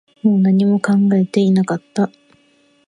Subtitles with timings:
[0.23, 2.09] もう何も考えていなかった